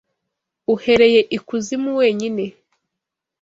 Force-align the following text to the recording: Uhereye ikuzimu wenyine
Uhereye 0.73 1.21
ikuzimu 1.37 1.91
wenyine 1.99 2.45